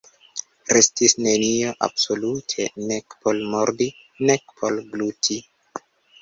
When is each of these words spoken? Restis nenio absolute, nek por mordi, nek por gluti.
Restis 0.75 1.11
nenio 1.25 1.73
absolute, 1.87 2.65
nek 2.93 3.17
por 3.27 3.43
mordi, 3.53 3.89
nek 4.31 4.57
por 4.63 4.81
gluti. 4.95 5.41